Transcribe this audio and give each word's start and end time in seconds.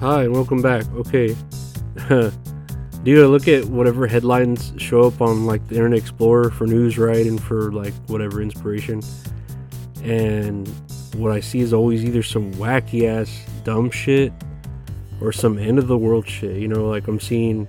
Hi, 0.00 0.22
and 0.22 0.32
welcome 0.32 0.62
back. 0.62 0.84
Okay. 0.92 1.34
Do 2.08 2.32
you 3.04 3.26
look 3.26 3.48
at 3.48 3.64
whatever 3.64 4.06
headlines 4.06 4.72
show 4.76 5.00
up 5.00 5.20
on 5.20 5.44
like 5.44 5.66
the 5.66 5.74
Internet 5.74 5.98
Explorer 5.98 6.50
for 6.50 6.68
news, 6.68 6.96
right? 6.96 7.26
And 7.26 7.42
for 7.42 7.72
like 7.72 7.92
whatever 8.06 8.40
inspiration. 8.40 9.02
And 10.04 10.68
what 11.16 11.32
I 11.32 11.40
see 11.40 11.58
is 11.58 11.72
always 11.72 12.04
either 12.04 12.22
some 12.22 12.54
wacky 12.54 13.08
ass 13.08 13.44
dumb 13.64 13.90
shit 13.90 14.32
or 15.20 15.32
some 15.32 15.58
end 15.58 15.80
of 15.80 15.88
the 15.88 15.98
world 15.98 16.28
shit. 16.28 16.58
You 16.58 16.68
know, 16.68 16.88
like 16.88 17.08
I'm 17.08 17.18
seeing 17.18 17.66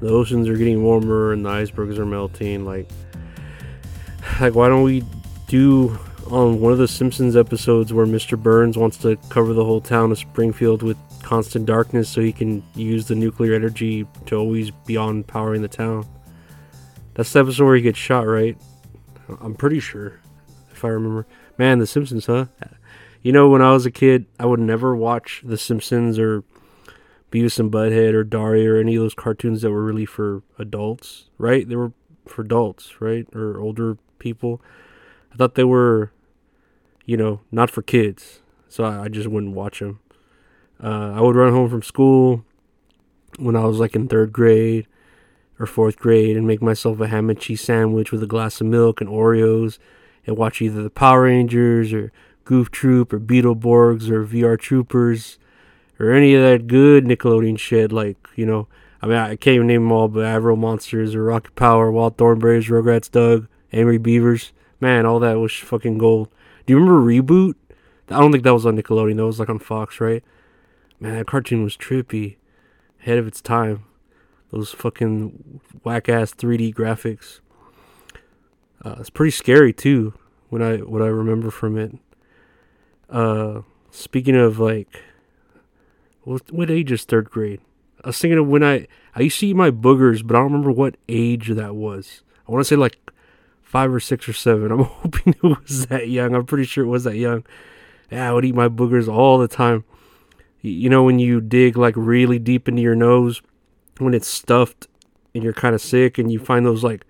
the 0.00 0.08
oceans 0.08 0.48
are 0.48 0.56
getting 0.56 0.82
warmer 0.82 1.34
and 1.34 1.44
the 1.44 1.50
icebergs 1.50 1.98
are 1.98 2.06
melting. 2.06 2.64
Like, 2.64 2.88
like 4.40 4.54
why 4.54 4.68
don't 4.68 4.82
we 4.82 5.04
do 5.46 5.98
on 6.30 6.60
one 6.60 6.72
of 6.72 6.78
the 6.78 6.88
Simpsons 6.88 7.36
episodes 7.36 7.92
where 7.92 8.06
Mr. 8.06 8.40
Burns 8.40 8.76
wants 8.76 8.96
to 8.98 9.16
cover 9.28 9.52
the 9.52 9.64
whole 9.64 9.80
town 9.80 10.12
of 10.12 10.18
Springfield 10.18 10.82
with 10.82 10.96
constant 11.22 11.66
darkness 11.66 12.08
so 12.08 12.20
he 12.20 12.32
can 12.32 12.62
use 12.74 13.06
the 13.06 13.14
nuclear 13.14 13.54
energy 13.54 14.06
to 14.26 14.36
always 14.36 14.70
be 14.70 14.96
on 14.96 15.22
powering 15.22 15.62
the 15.62 15.68
town. 15.68 16.06
That's 17.14 17.32
the 17.32 17.40
episode 17.40 17.64
where 17.64 17.76
he 17.76 17.82
gets 17.82 17.98
shot, 17.98 18.26
right? 18.26 18.56
I'm 19.40 19.54
pretty 19.54 19.80
sure, 19.80 20.20
if 20.72 20.84
I 20.84 20.88
remember. 20.88 21.26
Man, 21.56 21.78
The 21.78 21.86
Simpsons, 21.86 22.26
huh? 22.26 22.46
You 23.22 23.32
know, 23.32 23.48
when 23.48 23.62
I 23.62 23.72
was 23.72 23.86
a 23.86 23.90
kid, 23.90 24.26
I 24.38 24.46
would 24.46 24.60
never 24.60 24.94
watch 24.94 25.42
The 25.44 25.56
Simpsons 25.56 26.18
or 26.18 26.44
Beavis 27.30 27.58
and 27.58 27.70
Butthead 27.70 28.12
or 28.12 28.24
Daria 28.24 28.72
or 28.72 28.76
any 28.78 28.96
of 28.96 29.02
those 29.02 29.14
cartoons 29.14 29.62
that 29.62 29.70
were 29.70 29.84
really 29.84 30.06
for 30.06 30.42
adults, 30.58 31.30
right? 31.38 31.68
They 31.68 31.76
were 31.76 31.92
for 32.26 32.42
adults, 32.42 33.00
right? 33.00 33.26
Or 33.34 33.60
older 33.60 33.96
people. 34.18 34.60
I 35.32 35.36
thought 35.36 35.54
they 35.54 35.64
were, 35.64 36.12
you 37.04 37.16
know, 37.16 37.40
not 37.50 37.70
for 37.70 37.82
kids. 37.82 38.40
So 38.68 38.84
I, 38.84 39.04
I 39.04 39.08
just 39.08 39.28
wouldn't 39.28 39.54
watch 39.54 39.80
them. 39.80 40.00
Uh, 40.82 41.12
I 41.14 41.20
would 41.20 41.36
run 41.36 41.52
home 41.52 41.70
from 41.70 41.82
school 41.82 42.44
when 43.38 43.56
I 43.56 43.64
was 43.64 43.78
like 43.78 43.94
in 43.94 44.08
third 44.08 44.32
grade 44.32 44.86
or 45.58 45.66
fourth 45.66 45.96
grade 45.96 46.36
and 46.36 46.46
make 46.46 46.60
myself 46.60 47.00
a 47.00 47.08
ham 47.08 47.30
and 47.30 47.38
cheese 47.38 47.60
sandwich 47.60 48.10
with 48.10 48.22
a 48.22 48.26
glass 48.26 48.60
of 48.60 48.66
milk 48.66 49.00
and 49.00 49.08
Oreos 49.08 49.78
and 50.26 50.36
watch 50.36 50.60
either 50.60 50.82
the 50.82 50.90
Power 50.90 51.22
Rangers 51.22 51.92
or 51.92 52.12
Goof 52.44 52.70
Troop 52.70 53.12
or 53.12 53.20
Beetleborgs 53.20 54.10
or 54.10 54.26
VR 54.26 54.58
Troopers 54.58 55.38
or 55.98 56.10
any 56.10 56.34
of 56.34 56.42
that 56.42 56.66
good 56.66 57.04
Nickelodeon 57.04 57.58
shit. 57.58 57.92
Like, 57.92 58.16
you 58.34 58.46
know, 58.46 58.66
I 59.00 59.06
mean, 59.06 59.16
I 59.16 59.36
can't 59.36 59.56
even 59.56 59.66
name 59.66 59.82
them 59.82 59.92
all, 59.92 60.08
but 60.08 60.20
Aaahh!!! 60.20 60.42
Real 60.42 60.56
Monsters 60.56 61.14
or 61.14 61.24
Rocket 61.24 61.54
Power, 61.54 61.90
Wild 61.92 62.16
Thornberrys, 62.16 62.68
Rugrats 62.68 63.10
Doug, 63.10 63.48
Angry 63.72 63.98
Beavers. 63.98 64.52
Man, 64.80 65.06
all 65.06 65.20
that 65.20 65.38
was 65.38 65.52
fucking 65.52 65.98
gold. 65.98 66.28
Do 66.66 66.72
you 66.72 66.78
remember 66.78 67.00
Reboot? 67.00 67.54
I 68.08 68.20
don't 68.20 68.32
think 68.32 68.44
that 68.44 68.54
was 68.54 68.66
on 68.66 68.76
Nickelodeon. 68.76 69.16
That 69.16 69.26
was 69.26 69.38
like 69.38 69.48
on 69.48 69.58
Fox, 69.58 70.00
right? 70.00 70.22
Man, 71.00 71.16
that 71.16 71.26
cartoon 71.26 71.62
was 71.62 71.76
trippy, 71.76 72.36
ahead 73.00 73.18
of 73.18 73.26
its 73.26 73.40
time. 73.40 73.84
Those 74.50 74.70
fucking 74.70 75.60
whack 75.82 76.08
ass 76.08 76.32
3D 76.32 76.74
graphics. 76.74 77.40
Uh, 78.84 78.96
it's 79.00 79.10
pretty 79.10 79.30
scary 79.30 79.72
too. 79.72 80.14
When 80.48 80.62
I 80.62 80.76
what 80.76 81.02
I 81.02 81.06
remember 81.06 81.50
from 81.50 81.76
it. 81.76 81.98
Uh, 83.10 83.62
speaking 83.90 84.36
of 84.36 84.58
like, 84.58 85.02
what 86.22 86.52
what 86.52 86.70
age 86.70 86.92
is 86.92 87.04
third 87.04 87.30
grade? 87.30 87.60
I 88.04 88.08
was 88.08 88.18
thinking 88.18 88.38
of 88.38 88.46
when 88.46 88.62
I 88.62 88.86
I 89.14 89.22
used 89.22 89.40
to 89.40 89.46
eat 89.46 89.56
my 89.56 89.70
boogers, 89.70 90.24
but 90.24 90.36
I 90.36 90.40
don't 90.40 90.52
remember 90.52 90.70
what 90.70 90.96
age 91.08 91.48
that 91.48 91.74
was. 91.74 92.22
I 92.46 92.52
want 92.52 92.60
to 92.60 92.68
say 92.68 92.76
like 92.76 92.98
five 93.74 93.92
or 93.92 93.98
six 93.98 94.28
or 94.28 94.32
seven. 94.32 94.70
I'm 94.70 94.84
hoping 94.84 95.34
it 95.34 95.42
was 95.42 95.86
that 95.86 96.08
young. 96.08 96.32
I'm 96.36 96.46
pretty 96.46 96.62
sure 96.62 96.84
it 96.84 96.88
was 96.88 97.02
that 97.02 97.16
young. 97.16 97.42
Yeah, 98.08 98.30
I 98.30 98.32
would 98.32 98.44
eat 98.44 98.54
my 98.54 98.68
boogers 98.68 99.12
all 99.12 99.36
the 99.36 99.48
time. 99.48 99.82
You 100.60 100.88
know 100.88 101.02
when 101.02 101.18
you 101.18 101.40
dig 101.40 101.76
like 101.76 101.94
really 101.96 102.38
deep 102.38 102.68
into 102.68 102.82
your 102.82 102.94
nose 102.94 103.42
when 103.98 104.14
it's 104.14 104.28
stuffed 104.28 104.86
and 105.34 105.42
you're 105.42 105.52
kind 105.52 105.74
of 105.74 105.80
sick 105.80 106.18
and 106.18 106.30
you 106.30 106.38
find 106.38 106.64
those 106.64 106.84
like 106.84 107.04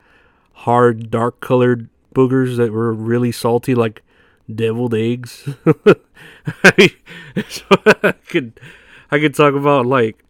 hard 0.54 1.10
dark 1.10 1.40
colored 1.40 1.90
boogers 2.14 2.56
that 2.56 2.72
were 2.72 2.94
really 2.94 3.30
salty 3.30 3.74
like 3.74 4.02
deviled 4.52 4.94
eggs. 4.94 5.46
I, 6.64 6.94
I 8.02 8.12
could 8.26 8.58
I 9.10 9.18
could 9.18 9.34
talk 9.34 9.52
about 9.52 9.84
like 9.84 10.24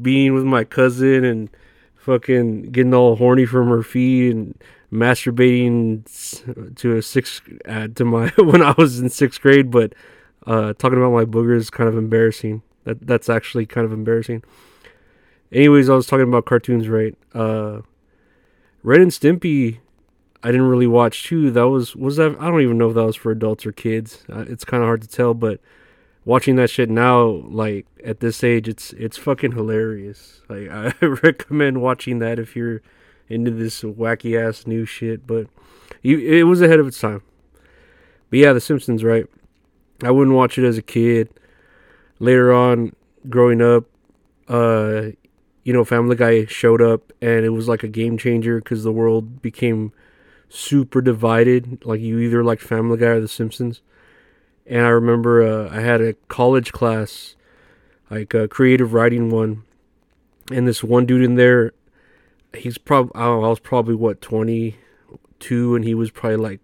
being 0.00 0.34
with 0.34 0.44
my 0.44 0.62
cousin 0.62 1.24
and 1.24 1.48
fucking 1.96 2.70
getting 2.70 2.92
all 2.92 3.16
horny 3.16 3.46
from 3.46 3.68
her 3.68 3.82
feet 3.82 4.34
and 4.34 4.62
masturbating 4.92 6.04
to 6.76 6.96
a 6.96 7.02
sixth 7.02 7.42
uh, 7.66 7.88
to 7.88 8.04
my 8.04 8.28
when 8.38 8.62
I 8.62 8.74
was 8.76 9.00
in 9.00 9.08
sixth 9.08 9.40
grade, 9.40 9.70
but 9.70 9.94
uh, 10.46 10.72
talking 10.74 10.98
about 10.98 11.12
my 11.12 11.24
boogers 11.24 11.58
is 11.58 11.70
kind 11.70 11.88
of 11.88 11.96
embarrassing. 11.96 12.62
That 12.84 13.06
that's 13.06 13.28
actually 13.28 13.66
kind 13.66 13.84
of 13.84 13.92
embarrassing. 13.92 14.42
Anyways, 15.52 15.88
I 15.88 15.94
was 15.94 16.06
talking 16.06 16.28
about 16.28 16.46
cartoons, 16.46 16.88
right? 16.88 17.16
Uh, 17.34 17.80
Ren 18.82 19.02
and 19.02 19.10
Stimpy, 19.10 19.80
I 20.42 20.50
didn't 20.50 20.68
really 20.68 20.86
watch 20.86 21.24
too. 21.24 21.50
That 21.50 21.68
was 21.68 21.94
was 21.94 22.16
that 22.16 22.36
I 22.40 22.46
don't 22.46 22.62
even 22.62 22.78
know 22.78 22.88
if 22.88 22.94
that 22.94 23.04
was 23.04 23.16
for 23.16 23.30
adults 23.32 23.66
or 23.66 23.72
kids. 23.72 24.24
Uh, 24.32 24.44
it's 24.48 24.64
kind 24.64 24.82
of 24.82 24.86
hard 24.86 25.02
to 25.02 25.08
tell, 25.08 25.34
but 25.34 25.60
watching 26.24 26.56
that 26.56 26.70
shit 26.70 26.88
now, 26.88 27.24
like 27.26 27.86
at 28.04 28.20
this 28.20 28.42
age, 28.42 28.68
it's 28.68 28.92
it's 28.94 29.16
fucking 29.16 29.52
hilarious. 29.52 30.40
Like 30.48 30.68
I 30.70 30.94
recommend 31.04 31.82
watching 31.82 32.18
that 32.20 32.38
if 32.38 32.56
you're 32.56 32.80
into 33.30 33.50
this 33.50 33.82
wacky 33.82 34.38
ass 34.40 34.66
new 34.66 34.84
shit. 34.84 35.26
But 35.26 35.46
it 36.02 36.46
was 36.46 36.60
ahead 36.60 36.80
of 36.80 36.88
its 36.88 37.00
time. 37.00 37.22
But 38.28 38.38
yeah, 38.38 38.52
The 38.52 38.60
Simpsons, 38.60 39.02
right? 39.02 39.26
I 40.02 40.10
wouldn't 40.10 40.36
watch 40.36 40.58
it 40.58 40.64
as 40.64 40.78
a 40.78 40.82
kid. 40.82 41.28
Later 42.18 42.52
on, 42.52 42.94
growing 43.28 43.62
up, 43.62 43.84
uh, 44.48 45.10
you 45.64 45.72
know, 45.72 45.84
Family 45.84 46.16
Guy 46.16 46.46
showed 46.46 46.82
up 46.82 47.12
and 47.20 47.44
it 47.44 47.50
was 47.50 47.68
like 47.68 47.82
a 47.82 47.88
game 47.88 48.18
changer 48.18 48.58
because 48.58 48.82
the 48.82 48.92
world 48.92 49.42
became 49.42 49.92
super 50.48 51.00
divided. 51.00 51.84
Like 51.84 52.00
you 52.00 52.18
either 52.18 52.42
liked 52.42 52.62
Family 52.62 52.98
Guy 52.98 53.06
or 53.06 53.20
The 53.20 53.28
Simpsons. 53.28 53.82
And 54.66 54.82
I 54.86 54.90
remember 54.90 55.42
uh, 55.42 55.74
I 55.74 55.80
had 55.80 56.00
a 56.00 56.14
college 56.28 56.72
class, 56.72 57.34
like 58.10 58.34
a 58.34 58.48
creative 58.48 58.92
writing 58.92 59.30
one, 59.30 59.64
and 60.50 60.66
this 60.66 60.84
one 60.84 61.06
dude 61.06 61.22
in 61.22 61.34
there, 61.34 61.72
he's 62.54 62.78
probably 62.78 63.12
I, 63.14 63.26
oh, 63.26 63.44
I 63.44 63.48
was 63.48 63.60
probably 63.60 63.94
what 63.94 64.20
twenty 64.20 64.76
two, 65.38 65.74
and 65.74 65.84
he 65.84 65.94
was 65.94 66.10
probably 66.10 66.36
like 66.36 66.60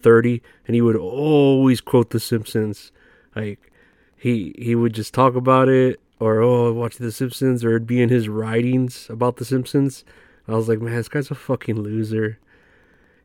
thirty, 0.00 0.42
and 0.66 0.74
he 0.74 0.82
would 0.82 0.96
always 0.96 1.80
quote 1.80 2.10
The 2.10 2.20
Simpsons, 2.20 2.92
like 3.34 3.72
he 4.16 4.54
he 4.58 4.74
would 4.74 4.94
just 4.94 5.14
talk 5.14 5.34
about 5.34 5.68
it 5.68 6.00
or 6.20 6.40
oh 6.40 6.72
watch 6.72 6.96
The 6.96 7.12
Simpsons 7.12 7.64
or 7.64 7.70
it'd 7.70 7.86
be 7.86 8.00
in 8.00 8.08
his 8.08 8.28
writings 8.28 9.08
about 9.10 9.36
The 9.36 9.44
Simpsons. 9.44 10.04
I 10.46 10.52
was 10.52 10.68
like, 10.68 10.80
man, 10.80 10.94
this 10.94 11.08
guy's 11.08 11.30
a 11.30 11.34
fucking 11.34 11.80
loser. 11.80 12.38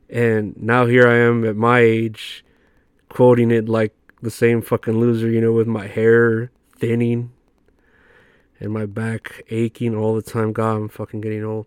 And 0.08 0.56
now 0.56 0.86
here 0.86 1.06
I 1.06 1.18
am 1.18 1.44
at 1.44 1.54
my 1.54 1.80
age, 1.80 2.44
quoting 3.08 3.50
it 3.50 3.68
like 3.68 3.94
the 4.22 4.30
same 4.30 4.62
fucking 4.62 4.98
loser, 4.98 5.30
you 5.30 5.40
know, 5.40 5.52
with 5.52 5.66
my 5.66 5.86
hair 5.86 6.50
thinning 6.78 7.30
and 8.58 8.72
my 8.72 8.86
back 8.86 9.42
aching 9.50 9.94
all 9.94 10.14
the 10.14 10.22
time. 10.22 10.52
God, 10.52 10.76
I'm 10.76 10.88
fucking 10.88 11.20
getting 11.20 11.44
old. 11.44 11.66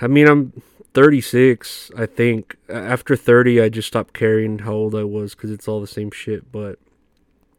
I 0.00 0.06
mean, 0.06 0.28
I'm 0.28 0.62
36, 0.94 1.90
I 1.96 2.06
think. 2.06 2.56
After 2.68 3.16
30, 3.16 3.60
I 3.60 3.68
just 3.68 3.88
stopped 3.88 4.14
caring 4.14 4.60
how 4.60 4.72
old 4.72 4.94
I 4.94 5.04
was 5.04 5.34
because 5.34 5.50
it's 5.50 5.68
all 5.68 5.80
the 5.80 5.86
same 5.86 6.10
shit. 6.10 6.50
But 6.50 6.78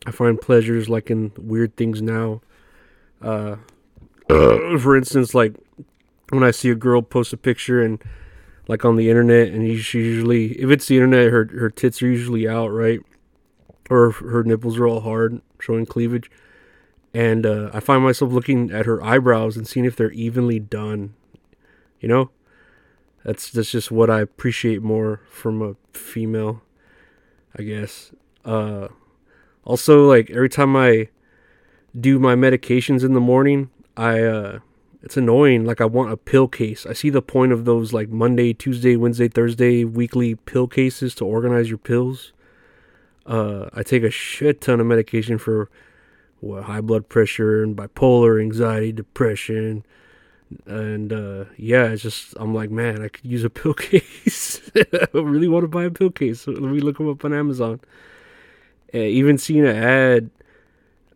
I 0.05 0.11
find 0.11 0.39
pleasures 0.39 0.89
like 0.89 1.11
in 1.11 1.31
weird 1.37 1.75
things 1.75 2.01
now. 2.01 2.41
Uh, 3.21 3.57
for 4.27 4.95
instance, 4.95 5.33
like 5.33 5.53
when 6.29 6.43
I 6.43 6.51
see 6.51 6.69
a 6.69 6.75
girl 6.75 7.01
post 7.01 7.33
a 7.33 7.37
picture 7.37 7.81
and 7.81 8.01
like 8.67 8.85
on 8.85 8.95
the 8.95 9.09
internet, 9.09 9.49
and 9.49 9.79
she 9.79 9.99
usually, 9.99 10.53
if 10.53 10.69
it's 10.69 10.87
the 10.87 10.95
internet, 10.95 11.31
her 11.31 11.45
her 11.45 11.69
tits 11.69 12.01
are 12.01 12.07
usually 12.07 12.47
out, 12.47 12.69
right, 12.69 12.99
or 13.89 14.11
her 14.11 14.43
nipples 14.43 14.77
are 14.77 14.87
all 14.87 15.01
hard, 15.01 15.41
showing 15.59 15.85
cleavage, 15.85 16.31
and 17.13 17.45
uh, 17.45 17.69
I 17.73 17.79
find 17.79 18.03
myself 18.03 18.31
looking 18.31 18.71
at 18.71 18.85
her 18.85 19.03
eyebrows 19.03 19.55
and 19.55 19.67
seeing 19.67 19.85
if 19.85 19.95
they're 19.95 20.11
evenly 20.11 20.59
done. 20.59 21.13
You 21.99 22.07
know, 22.07 22.29
that's 23.23 23.51
that's 23.51 23.71
just 23.71 23.91
what 23.91 24.09
I 24.09 24.21
appreciate 24.21 24.81
more 24.81 25.21
from 25.29 25.61
a 25.61 25.75
female, 25.97 26.61
I 27.57 27.63
guess. 27.63 28.11
Uh, 28.43 28.89
also, 29.63 30.07
like 30.07 30.29
every 30.29 30.49
time 30.49 30.75
I 30.75 31.09
do 31.99 32.19
my 32.19 32.35
medications 32.35 33.03
in 33.03 33.13
the 33.13 33.19
morning, 33.19 33.69
I 33.97 34.21
uh 34.21 34.59
it's 35.05 35.17
annoying. 35.17 35.65
Like 35.65 35.81
I 35.81 35.85
want 35.85 36.11
a 36.11 36.17
pill 36.17 36.47
case. 36.47 36.85
I 36.85 36.93
see 36.93 37.11
the 37.11 37.21
point 37.21 37.51
of 37.51 37.65
those 37.65 37.93
like 37.93 38.09
Monday, 38.09 38.53
Tuesday, 38.53 38.95
Wednesday, 38.95 39.27
Thursday 39.27 39.83
weekly 39.83 40.33
pill 40.33 40.67
cases 40.67 41.13
to 41.15 41.25
organize 41.25 41.69
your 41.69 41.77
pills. 41.77 42.33
Uh, 43.25 43.69
I 43.73 43.83
take 43.83 44.03
a 44.03 44.09
shit 44.09 44.61
ton 44.61 44.79
of 44.79 44.87
medication 44.87 45.37
for 45.37 45.69
what, 46.39 46.63
high 46.63 46.81
blood 46.81 47.07
pressure 47.07 47.63
and 47.63 47.75
bipolar, 47.77 48.41
anxiety, 48.41 48.91
depression, 48.91 49.85
and 50.65 51.13
uh, 51.13 51.45
yeah, 51.57 51.85
it's 51.85 52.01
just 52.01 52.33
I'm 52.37 52.53
like, 52.53 52.69
man, 52.69 53.01
I 53.01 53.07
could 53.07 53.25
use 53.25 53.43
a 53.43 53.49
pill 53.61 53.73
case. 53.73 54.61
I 54.75 55.07
really 55.13 55.47
want 55.47 55.63
to 55.63 55.67
buy 55.67 55.85
a 55.85 55.91
pill 55.91 56.11
case. 56.11 56.41
So 56.41 56.51
let 56.51 56.71
me 56.71 56.79
look 56.79 56.97
them 56.97 57.09
up 57.09 57.23
on 57.25 57.33
Amazon. 57.33 57.79
Even 58.93 59.37
seen 59.37 59.65
an 59.65 59.75
ad 59.75 60.29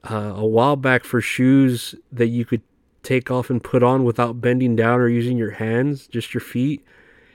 uh, 0.09 0.33
a 0.35 0.45
while 0.45 0.75
back 0.75 1.03
for 1.03 1.21
shoes 1.21 1.95
that 2.11 2.27
you 2.27 2.45
could 2.45 2.61
take 3.03 3.31
off 3.31 3.49
and 3.49 3.63
put 3.63 3.83
on 3.83 4.03
without 4.03 4.41
bending 4.41 4.75
down 4.75 4.99
or 4.99 5.07
using 5.07 5.37
your 5.37 5.51
hands, 5.51 6.07
just 6.07 6.33
your 6.33 6.41
feet. 6.41 6.83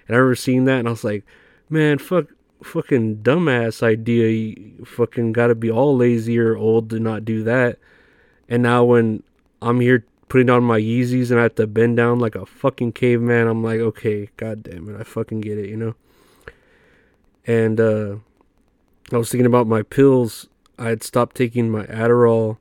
And 0.06 0.14
I 0.14 0.18
remember 0.18 0.34
seeing 0.34 0.64
that 0.64 0.78
and 0.78 0.88
I 0.88 0.90
was 0.90 1.04
like, 1.04 1.24
man, 1.70 1.98
fuck, 1.98 2.26
fucking 2.62 3.18
dumbass 3.18 3.82
idea. 3.82 4.28
You 4.28 4.84
fucking 4.84 5.32
gotta 5.32 5.54
be 5.54 5.70
all 5.70 5.96
lazy 5.96 6.38
or 6.38 6.56
old 6.56 6.90
to 6.90 7.00
not 7.00 7.24
do 7.24 7.42
that. 7.44 7.78
And 8.48 8.62
now 8.62 8.84
when 8.84 9.22
I'm 9.62 9.80
here 9.80 10.04
putting 10.28 10.50
on 10.50 10.64
my 10.64 10.80
Yeezys 10.80 11.30
and 11.30 11.38
I 11.38 11.44
have 11.44 11.54
to 11.56 11.66
bend 11.66 11.96
down 11.96 12.18
like 12.18 12.34
a 12.34 12.46
fucking 12.46 12.92
caveman, 12.92 13.46
I'm 13.46 13.62
like, 13.62 13.80
okay, 13.80 14.30
god 14.36 14.62
damn 14.62 14.88
it, 14.88 15.00
I 15.00 15.04
fucking 15.04 15.40
get 15.40 15.58
it, 15.58 15.68
you 15.68 15.76
know? 15.76 15.94
And 17.46 17.80
uh 17.80 18.16
I 19.12 19.18
was 19.18 19.30
thinking 19.30 19.46
about 19.46 19.66
my 19.66 19.82
pills. 19.82 20.48
I 20.78 20.88
had 20.88 21.02
stopped 21.02 21.36
taking 21.36 21.70
my 21.70 21.84
Adderall 21.86 22.58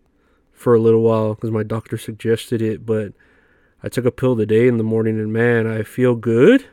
for 0.51 0.75
a 0.75 0.80
little 0.80 1.01
while 1.01 1.36
because 1.36 1.51
my 1.51 1.63
doctor 1.63 1.98
suggested 1.98 2.62
it, 2.62 2.86
but 2.86 3.13
I 3.81 3.89
took 3.89 4.06
a 4.06 4.12
pill 4.12 4.36
today 4.36 4.68
in 4.68 4.77
the 4.77 4.83
morning 4.83 5.19
and 5.19 5.31
man, 5.31 5.68
I 5.68 5.83
feel 5.83 6.15
good. 6.15 6.65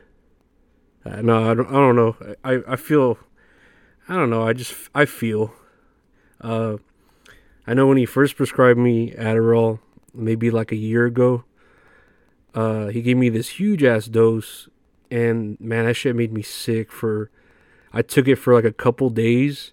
Uh, 1.05 1.21
no, 1.21 1.49
I 1.49 1.53
don't. 1.53 1.67
I 1.67 1.73
don't 1.73 1.95
know. 1.95 2.15
I 2.43 2.59
I 2.67 2.75
feel. 2.75 3.17
I 4.07 4.15
don't 4.15 4.29
know. 4.29 4.47
I 4.47 4.53
just 4.53 4.75
I 4.93 5.05
feel. 5.05 5.53
Uh, 6.39 6.77
I 7.65 7.73
know 7.73 7.87
when 7.87 7.97
he 7.97 8.05
first 8.05 8.35
prescribed 8.35 8.79
me 8.79 9.11
Adderall, 9.11 9.79
maybe 10.13 10.51
like 10.51 10.71
a 10.71 10.77
year 10.77 11.05
ago. 11.05 11.43
Uh, 12.53 12.87
he 12.87 13.01
gave 13.01 13.17
me 13.17 13.29
this 13.29 13.49
huge 13.49 13.83
ass 13.83 14.05
dose, 14.05 14.67
and 15.09 15.59
man, 15.59 15.85
that 15.85 15.93
shit 15.93 16.15
made 16.15 16.33
me 16.33 16.41
sick. 16.41 16.91
For 16.91 17.29
I 17.93 18.01
took 18.01 18.27
it 18.27 18.35
for 18.35 18.53
like 18.53 18.65
a 18.65 18.73
couple 18.73 19.09
days, 19.09 19.71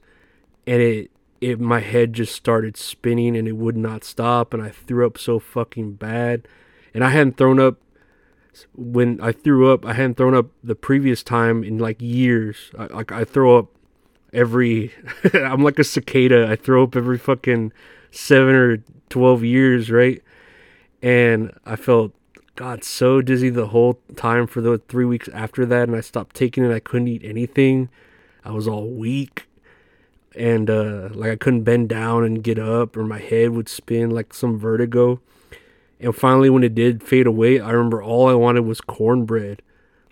and 0.66 0.80
it 0.80 1.10
it 1.40 1.60
my 1.60 1.80
head 1.80 2.12
just 2.12 2.34
started 2.34 2.76
spinning 2.76 3.36
and 3.36 3.46
it 3.46 3.56
would 3.56 3.76
not 3.76 4.04
stop, 4.04 4.54
and 4.54 4.62
I 4.62 4.70
threw 4.70 5.06
up 5.06 5.18
so 5.18 5.38
fucking 5.38 5.94
bad, 5.94 6.46
and 6.94 7.02
I 7.04 7.10
hadn't 7.10 7.36
thrown 7.36 7.58
up 7.58 7.78
when 8.74 9.20
I 9.20 9.32
threw 9.32 9.72
up, 9.72 9.84
I 9.84 9.92
hadn't 9.92 10.16
thrown 10.16 10.34
up 10.34 10.46
the 10.62 10.74
previous 10.74 11.22
time 11.22 11.62
in 11.62 11.78
like 11.78 12.00
years. 12.00 12.70
I, 12.78 12.86
like 12.86 13.12
I 13.12 13.24
throw 13.24 13.58
up 13.58 13.68
every. 14.32 14.92
I'm 15.34 15.62
like 15.62 15.78
a 15.78 15.84
cicada. 15.84 16.48
I 16.50 16.56
throw 16.56 16.84
up 16.84 16.96
every 16.96 17.18
fucking 17.18 17.72
seven 18.10 18.54
or 18.54 18.78
twelve 19.08 19.44
years, 19.44 19.90
right? 19.90 20.22
And 21.02 21.52
I 21.64 21.76
felt 21.76 22.12
God 22.56 22.82
so 22.82 23.22
dizzy 23.22 23.50
the 23.50 23.68
whole 23.68 24.00
time 24.16 24.46
for 24.46 24.60
the 24.60 24.78
three 24.88 25.04
weeks 25.04 25.28
after 25.28 25.64
that, 25.66 25.88
and 25.88 25.96
I 25.96 26.00
stopped 26.00 26.34
taking 26.34 26.64
it. 26.64 26.74
I 26.74 26.80
couldn't 26.80 27.08
eat 27.08 27.24
anything. 27.24 27.88
I 28.44 28.50
was 28.52 28.66
all 28.66 28.88
weak, 28.88 29.46
and 30.34 30.68
uh, 30.68 31.10
like 31.12 31.30
I 31.30 31.36
couldn't 31.36 31.62
bend 31.62 31.88
down 31.88 32.24
and 32.24 32.42
get 32.42 32.58
up, 32.58 32.96
or 32.96 33.04
my 33.04 33.18
head 33.18 33.50
would 33.50 33.68
spin 33.68 34.10
like 34.10 34.34
some 34.34 34.58
vertigo 34.58 35.20
and 36.00 36.14
finally, 36.14 36.48
when 36.50 36.62
it 36.62 36.74
did 36.74 37.02
fade 37.02 37.26
away, 37.26 37.60
I 37.60 37.70
remember 37.70 38.02
all 38.02 38.28
I 38.28 38.34
wanted 38.34 38.64
was 38.64 38.80
cornbread. 38.80 39.62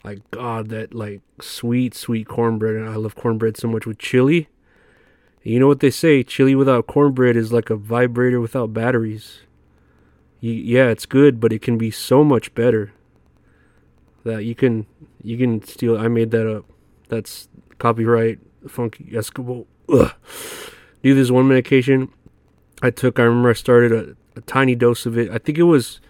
Like, 0.02 0.28
God, 0.30 0.68
that 0.68 0.94
like 0.94 1.20
sweet, 1.40 1.94
sweet 1.94 2.26
cornbread. 2.26 2.74
And 2.74 2.88
I 2.88 2.96
love 2.96 3.14
cornbread 3.14 3.56
so 3.56 3.68
much 3.68 3.86
with 3.86 3.98
chili. 3.98 4.48
And 5.44 5.52
you 5.52 5.60
know 5.60 5.68
what 5.68 5.80
they 5.80 5.90
say? 5.90 6.22
Chili 6.22 6.54
without 6.54 6.86
cornbread 6.86 7.36
is 7.36 7.52
like 7.52 7.70
a 7.70 7.76
vibrator 7.76 8.40
without 8.40 8.72
batteries. 8.72 9.40
Yeah, 10.52 10.88
it's 10.88 11.06
good, 11.06 11.40
but 11.40 11.52
it 11.52 11.62
can 11.62 11.78
be 11.78 11.90
so 11.90 12.24
much 12.24 12.54
better. 12.54 12.92
That 14.24 14.44
you 14.44 14.54
can 14.54 14.86
you 15.22 15.38
can 15.38 15.62
steal. 15.62 15.96
I 15.96 16.08
made 16.08 16.30
that 16.32 16.50
up. 16.50 16.64
That's 17.08 17.48
copyright 17.78 18.40
Funky 18.68 19.16
Escobar. 19.16 19.64
Ugh. 19.88 20.12
Do 21.02 21.14
this 21.14 21.30
one 21.30 21.46
medication 21.46 22.12
I 22.82 22.90
took. 22.90 23.18
I 23.18 23.22
remember 23.22 23.50
I 23.50 23.54
started 23.54 23.92
a 23.92 24.16
a 24.36 24.42
tiny 24.42 24.74
dose 24.74 25.06
of 25.06 25.16
it. 25.18 25.30
I 25.30 25.38
think 25.38 25.58
it 25.58 25.64
was, 25.64 26.00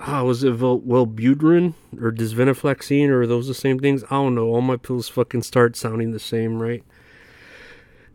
ah, 0.00 0.24
was 0.24 0.42
it 0.42 0.58
Wellbutrin 0.58 1.74
or 2.00 2.10
Desvenlafaxine 2.10 3.08
or 3.08 3.22
are 3.22 3.26
those 3.26 3.46
the 3.46 3.54
same 3.54 3.78
things? 3.78 4.02
I 4.04 4.16
don't 4.16 4.34
know. 4.34 4.48
All 4.48 4.60
my 4.60 4.76
pills 4.76 5.08
fucking 5.08 5.42
start 5.42 5.76
sounding 5.76 6.10
the 6.10 6.18
same, 6.18 6.60
right? 6.60 6.82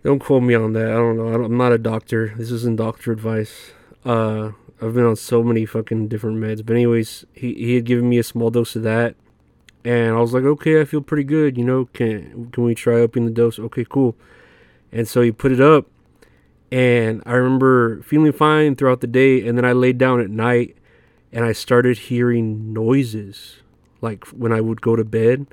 Don't 0.03 0.19
quote 0.19 0.43
me 0.43 0.53
on 0.53 0.73
that. 0.73 0.89
I 0.89 0.95
don't 0.95 1.17
know. 1.17 1.27
I'm 1.27 1.57
not 1.57 1.71
a 1.71 1.77
doctor. 1.77 2.33
This 2.37 2.51
isn't 2.51 2.75
doctor 2.75 3.11
advice. 3.11 3.71
Uh, 4.05 4.51
I've 4.81 4.93
been 4.93 5.05
on 5.05 5.15
so 5.15 5.43
many 5.43 5.65
fucking 5.65 6.07
different 6.07 6.37
meds. 6.37 6.65
But 6.65 6.73
anyways, 6.73 7.25
he 7.33 7.53
he 7.53 7.75
had 7.75 7.85
given 7.85 8.09
me 8.09 8.17
a 8.17 8.23
small 8.23 8.49
dose 8.49 8.75
of 8.75 8.83
that, 8.83 9.15
and 9.83 10.15
I 10.15 10.19
was 10.19 10.33
like, 10.33 10.43
okay, 10.43 10.81
I 10.81 10.85
feel 10.85 11.01
pretty 11.01 11.23
good. 11.23 11.57
You 11.57 11.63
know, 11.63 11.85
can 11.93 12.49
can 12.51 12.63
we 12.63 12.75
try 12.75 13.01
upping 13.01 13.25
the 13.25 13.31
dose? 13.31 13.59
Okay, 13.59 13.85
cool. 13.87 14.15
And 14.91 15.07
so 15.07 15.21
he 15.21 15.31
put 15.31 15.51
it 15.51 15.59
up, 15.59 15.87
and 16.71 17.23
I 17.25 17.33
remember 17.33 18.01
feeling 18.03 18.31
fine 18.31 18.75
throughout 18.75 19.01
the 19.01 19.07
day. 19.07 19.45
And 19.47 19.57
then 19.57 19.65
I 19.65 19.71
laid 19.73 19.97
down 19.97 20.19
at 20.19 20.29
night 20.29 20.77
and 21.31 21.45
I 21.45 21.51
started 21.51 21.97
hearing 21.97 22.73
noises, 22.73 23.57
like 24.01 24.25
when 24.27 24.51
I 24.51 24.61
would 24.61 24.81
go 24.81 24.95
to 24.95 25.03
bed. 25.03 25.47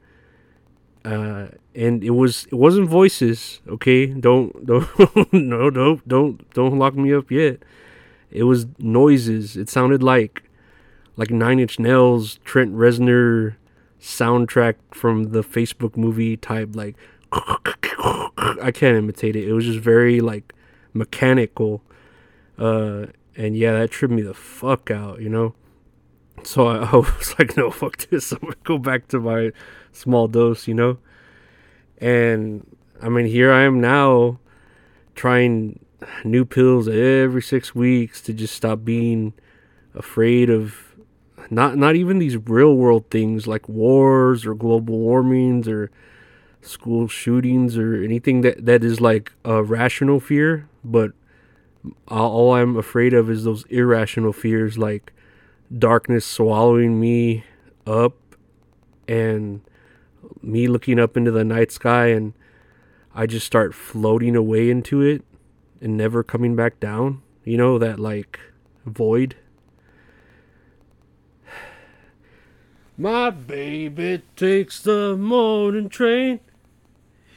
Uh, 1.05 1.49
and 1.75 2.03
it 2.03 2.11
was 2.11 2.47
it 2.47 2.55
wasn't 2.55 2.89
voices. 2.89 3.61
Okay, 3.69 4.07
don't 4.07 4.65
don't 4.65 4.89
no 5.33 5.69
no 5.69 6.01
don't 6.07 6.51
don't 6.55 6.79
lock 6.79 6.95
me 6.95 7.13
up 7.13 7.31
yet. 7.31 7.63
It 8.35 8.45
was 8.45 8.67
noises. 8.79 9.57
It 9.57 9.71
sounded 9.71 10.03
like 10.03 10.43
like 11.17 11.31
Nine 11.31 11.61
Inch 11.61 11.79
Nails, 11.79 12.41
Trent 12.45 12.75
Reznor 12.75 13.55
soundtrack 14.01 14.75
from 14.93 15.31
the 15.31 15.43
Facebook 15.43 15.97
movie 15.97 16.37
type. 16.37 16.75
Like 16.75 16.97
I 17.33 18.71
can't 18.73 18.97
imitate 18.97 19.37
it. 19.37 19.49
It 19.49 19.53
was 19.53 19.65
just 19.65 19.79
very 19.79 20.21
like 20.21 20.53
mechanical. 20.93 21.83
Uh, 22.59 23.07
and 23.37 23.57
yeah, 23.57 23.73
that 23.79 23.91
tripped 23.91 24.15
me 24.15 24.23
the 24.23 24.35
fuck 24.35 24.91
out, 24.91 25.21
you 25.21 25.29
know? 25.29 25.55
So 26.43 26.67
I, 26.67 26.77
I 26.93 26.97
was 26.97 27.35
like, 27.39 27.57
no, 27.57 27.71
fuck 27.71 27.97
this. 28.09 28.33
I'm 28.33 28.39
gonna 28.41 28.55
go 28.65 28.79
back 28.79 29.09
to 29.09 29.21
my 29.21 29.53
small 29.93 30.29
dose, 30.29 30.69
you 30.69 30.75
know? 30.75 30.99
And 31.99 32.67
I 33.01 33.09
mean, 33.09 33.27
here 33.27 33.53
I 33.53 33.63
am 33.63 33.81
now 33.81 34.39
trying 35.15 35.84
new 36.25 36.45
pills 36.45 36.89
every 36.89 37.43
six 37.43 37.75
weeks 37.75 38.21
to 38.23 38.33
just 38.33 38.55
stop 38.55 38.85
being 38.85 39.33
afraid 39.95 40.51
of 40.51 40.95
not 41.51 41.77
not 41.77 41.95
even 41.95 42.19
these 42.19 42.37
real 42.37 42.75
world 42.75 43.11
things 43.11 43.47
like 43.47 43.69
wars 43.69 44.47
or 44.47 44.55
global 44.55 44.99
warmings 44.99 45.69
or 45.69 45.91
school 46.67 47.09
shootings 47.09 47.77
or 47.77 48.03
anything 48.03 48.41
that, 48.41 48.65
that 48.65 48.83
is 48.83 49.01
like 49.01 49.33
a 49.45 49.63
rational 49.63 50.21
fear, 50.21 50.69
but 50.83 51.13
all 52.09 52.55
I'm 52.55 52.77
afraid 52.77 53.13
of 53.13 53.29
is 53.31 53.45
those 53.45 53.65
irrational 53.65 54.33
fears 54.33 54.79
like 54.79 55.13
darkness 55.77 56.25
swallowing 56.25 56.99
me 56.99 57.45
up 57.87 58.15
and 59.07 59.61
me 60.43 60.67
looking 60.67 60.99
up 60.99 61.17
into 61.17 61.31
the 61.31 61.45
night 61.45 61.71
sky 61.71 62.07
and 62.07 62.33
I 63.15 63.27
just 63.27 63.47
start 63.47 63.75
floating 63.75 64.35
away 64.35 64.71
into 64.71 65.03
it 65.03 65.23
and 65.85 65.97
never 65.97 66.25
coming 66.25 66.57
back 66.57 66.81
down. 66.81 67.23
You 67.45 67.57
know, 67.57 67.79
that 67.79 68.01
like 68.01 68.41
void. 68.85 69.37
My 72.99 73.31
baby 73.31 74.23
takes 74.35 74.83
the 74.83 75.17
morning 75.17 75.89
train 75.89 76.41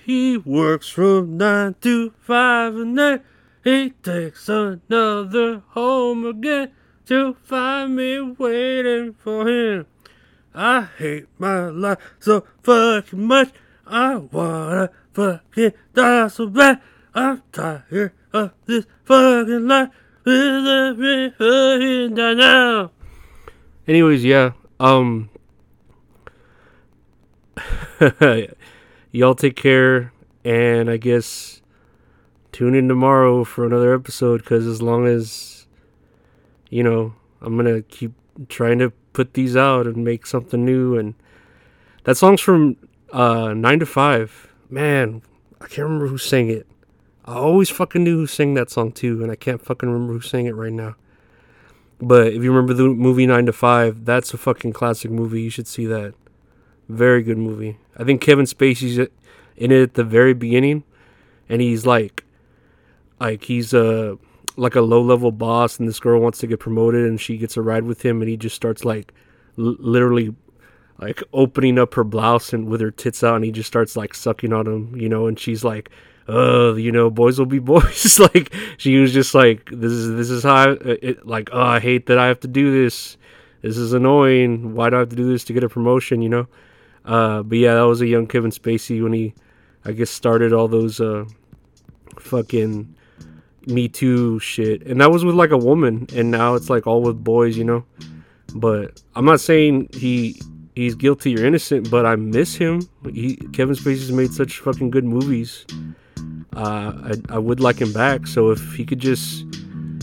he 0.08 0.38
works 0.38 0.88
from 0.88 1.36
nine 1.36 1.75
to 1.82 2.13
five 2.22 2.74
and 2.77 2.98
then 2.98 3.22
he 3.62 3.89
takes 3.89 4.48
another 4.48 5.62
home 5.72 6.25
again 6.25 6.72
to 7.06 7.34
find 7.44 7.98
me 7.98 8.22
waiting 8.22 9.13
for 9.16 9.50
him. 9.50 9.86
I 10.56 10.88
hate 10.98 11.27
my 11.38 11.68
life 11.68 11.98
so 12.22 12.46
fucking 12.63 13.27
much. 13.27 13.50
I 13.86 14.16
wanna 14.16 14.92
fucking 15.12 15.74
die 15.94 16.30
so 16.30 16.48
bad. 16.48 16.80
I'm 17.13 17.44
tired 17.51 18.13
of 18.34 18.53
this 18.65 18.86
fucking 19.05 19.67
life. 19.67 19.89
Fucking 20.24 22.15
die 22.15 22.34
now. 22.34 22.91
Anyways, 23.88 24.25
yeah. 24.25 24.51
Um. 24.79 25.29
y'all 29.12 29.36
take 29.36 29.55
care, 29.55 30.12
and 30.43 30.89
I 30.89 30.98
guess 30.98 31.62
tune 32.51 32.75
in 32.75 32.88
tomorrow 32.88 33.43
for 33.43 33.65
another 33.65 33.93
episode. 33.93 34.39
Because 34.39 34.67
as 34.67 34.81
long 34.81 35.07
as 35.07 35.67
you 36.69 36.84
know, 36.84 37.13
I'm 37.41 37.55
gonna 37.55 37.81
keep 37.81 38.12
trying 38.50 38.79
to 38.79 38.91
put 39.13 39.34
these 39.34 39.55
out 39.55 39.88
and 39.88 40.03
make 40.03 40.25
something 40.25 40.63
new. 40.63 40.98
And 40.98 41.15
that 42.03 42.17
song's 42.17 42.41
from 42.41 42.77
uh, 43.12 43.53
Nine 43.53 43.79
to 43.79 43.86
Five. 43.86 44.50
Man, 44.69 45.22
I 45.62 45.67
can't 45.67 45.86
remember 45.86 46.07
who 46.07 46.17
sang 46.17 46.50
it. 46.50 46.67
I 47.27 47.34
always 47.34 47.69
fucking 47.69 48.05
knew 48.05 48.19
who 48.19 48.27
sang 48.27 48.53
that 48.53 48.69
song 48.69 48.93
too, 48.93 49.22
and 49.22 49.29
I 49.29 49.36
can't 49.36 49.62
fucking 49.62 49.89
remember 49.89 50.13
who 50.13 50.22
sang 50.22 50.46
it 50.46 50.55
right 50.55 50.72
now. 50.72 50.96
But 52.00 52.27
if 52.27 52.41
you 52.41 52.51
remember 52.53 52.74
the 52.74 52.88
movie 52.88 53.25
Nine 53.25 53.46
to 53.48 53.53
Five, 53.53 54.05
that's 54.05 54.34
a 54.34 54.38
fucking 54.38 54.72
classic 54.72 55.12
movie. 55.12 55.41
You 55.41 55.50
should 55.50 55.67
see 55.67 55.86
that. 55.88 56.13
Very 56.88 57.22
good 57.22 57.38
movie. 57.38 57.79
I 57.98 58.05
think 58.05 58.22
Kevin 58.22 58.46
Spacey's 58.46 58.98
in 59.57 59.72
it 59.72 59.81
at 59.81 59.93
the 59.96 60.05
very 60.05 60.34
beginning, 60.34 60.86
and 61.50 61.62
he's 61.62 61.86
like, 61.86 62.24
like 63.19 63.43
he's 63.43 63.74
a 63.74 64.17
like 64.55 64.75
a 64.75 64.81
low 64.81 65.01
level 65.01 65.34
boss, 65.34 65.79
and 65.79 65.88
this 65.88 66.00
girl 66.00 66.22
wants 66.22 66.39
to 66.39 66.48
get 66.48 66.62
promoted, 66.62 67.05
and 67.05 67.19
she 67.19 67.38
gets 67.38 67.57
a 67.57 67.62
ride 67.62 67.84
with 67.84 68.05
him, 68.05 68.22
and 68.22 68.29
he 68.29 68.38
just 68.38 68.55
starts 68.55 68.86
like 68.86 69.13
l- 69.57 69.75
literally 69.79 70.34
like 71.00 71.22
opening 71.34 71.77
up 71.77 71.93
her 71.96 72.05
blouse 72.05 72.53
and 72.53 72.67
with 72.67 72.79
her 72.79 72.91
tits 72.91 73.22
out, 73.22 73.36
and 73.36 73.43
he 73.43 73.51
just 73.51 73.67
starts 73.67 73.98
like 73.98 74.13
sucking 74.13 74.53
on 74.53 74.65
him, 74.65 74.96
you 74.96 75.10
know, 75.10 75.27
and 75.27 75.38
she's 75.38 75.65
like. 75.65 75.89
Uh, 76.27 76.74
you 76.75 76.91
know, 76.91 77.10
boys 77.10 77.39
will 77.39 77.46
be 77.46 77.60
boys. 77.74 78.19
like 78.34 78.53
she 78.77 78.98
was 78.98 79.13
just 79.13 79.34
like, 79.34 79.69
this 79.72 79.91
is 79.91 80.15
this 80.15 80.29
is 80.29 80.43
how 80.43 80.72
it, 80.72 81.25
like. 81.25 81.50
Oh, 81.51 81.62
I 81.62 81.79
hate 81.79 82.07
that 82.07 82.17
I 82.17 82.27
have 82.27 82.39
to 82.41 82.48
do 82.48 82.84
this. 82.84 83.17
This 83.62 83.77
is 83.77 83.93
annoying. 83.93 84.75
Why 84.75 84.89
do 84.89 84.98
I 84.98 85.00
have 85.00 85.10
to 85.10 85.15
do 85.15 85.29
this 85.29 85.43
to 85.46 85.53
get 85.53 85.63
a 85.63 85.69
promotion? 85.69 86.22
You 86.22 86.29
know. 86.29 86.48
Uh, 87.05 87.41
but 87.41 87.57
yeah, 87.57 87.75
that 87.75 87.88
was 87.88 88.01
a 88.01 88.07
young 88.07 88.27
Kevin 88.27 88.51
Spacey 88.51 89.01
when 89.01 89.13
he, 89.13 89.34
I 89.86 89.93
guess, 89.93 90.10
started 90.10 90.51
all 90.51 90.67
those 90.67 91.00
uh, 91.00 91.25
fucking 92.19 92.93
Me 93.65 93.88
Too 93.88 94.39
shit, 94.39 94.86
and 94.86 95.00
that 95.00 95.10
was 95.10 95.24
with 95.24 95.36
like 95.36 95.51
a 95.51 95.57
woman, 95.57 96.07
and 96.13 96.29
now 96.29 96.55
it's 96.55 96.69
like 96.69 96.86
all 96.86 97.01
with 97.01 97.24
boys, 97.24 97.57
you 97.57 97.63
know. 97.63 97.86
But 98.53 99.01
I'm 99.15 99.24
not 99.24 99.39
saying 99.39 99.89
he 99.93 100.41
he's 100.75 100.96
guilty 100.96 101.38
or 101.38 101.46
innocent, 101.46 101.89
but 101.89 102.05
I 102.05 102.17
miss 102.17 102.55
him. 102.55 102.81
He 103.13 103.38
Kevin 103.53 103.75
Spacey's 103.75 104.12
made 104.12 104.34
such 104.34 104.60
fucking 104.60 104.91
good 104.91 105.05
movies. 105.05 105.65
Uh, 106.57 107.13
I 107.29 107.35
I 107.35 107.37
would 107.37 107.59
like 107.59 107.79
him 107.79 107.93
back. 107.93 108.25
So 108.25 108.49
if 108.49 108.73
he 108.73 108.83
could 108.83 108.99
just, 108.99 109.45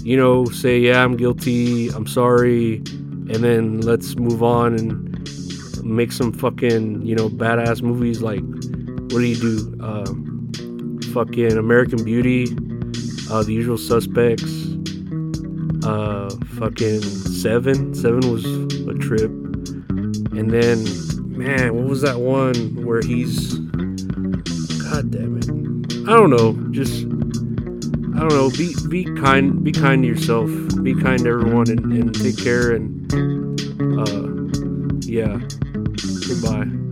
you 0.03 0.17
know, 0.17 0.45
say 0.45 0.79
yeah, 0.79 1.03
I'm 1.03 1.17
guilty, 1.17 1.89
I'm 1.89 2.07
sorry, 2.07 2.77
and 2.77 3.43
then 3.43 3.81
let's 3.81 4.17
move 4.17 4.43
on 4.43 4.75
and 4.75 5.85
make 5.85 6.13
some 6.13 6.33
fucking 6.33 7.05
you 7.05 7.17
know 7.17 7.29
badass 7.29 7.83
movies 7.83 8.23
like 8.23 8.43
what 9.11 9.21
do 9.21 9.27
you 9.27 9.37
do? 9.37 9.77
Uh, 9.83 10.13
fucking 11.13 11.57
American 11.59 12.03
Beauty, 12.05 12.45
uh, 13.31 13.43
The 13.43 13.53
Usual 13.53 13.79
Suspects, 13.79 14.45
uh, 15.85 16.31
fucking 16.59 17.03
Seven. 17.03 17.95
Seven 17.95 18.31
was 18.33 18.45
a 18.45 18.95
trip, 18.95 19.31
and 19.31 20.51
then 20.51 20.85
man, 21.37 21.75
what 21.75 21.87
was 21.87 22.01
that 22.03 22.21
one 22.21 22.85
where 22.85 23.03
he's? 23.03 23.55
God 24.89 25.11
damn 25.11 25.39
it! 25.39 25.64
I 26.07 26.13
don't 26.13 26.31
know. 26.31 26.53
Just 26.71 27.05
I 27.05 28.21
don't 28.21 28.29
know. 28.29 28.51
Be 28.51 28.75
be 28.89 29.05
kind. 29.21 29.65
Be 29.65 29.73
kind 29.73 30.03
to 30.03 30.09
yourself. 30.09 30.51
Be 30.83 30.95
kind 30.95 31.21
to 31.21 31.29
everyone, 31.29 31.71
and, 31.71 31.93
and 31.93 32.15
take 32.15 32.37
care. 32.37 32.73
And 32.73 33.11
uh, 33.99 34.29
yeah. 35.07 35.41
Goodbye. 36.27 36.84